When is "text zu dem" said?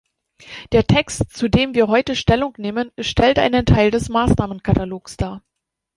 0.87-1.75